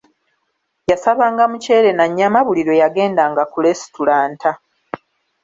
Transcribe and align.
Yasabanga 0.89 1.43
muceere 1.51 1.89
na 1.97 2.05
nnyama 2.09 2.39
buli 2.47 2.61
lwe 2.67 2.79
yagendanga 2.81 3.43
ku 3.51 3.57
lesitulanta. 3.65 4.51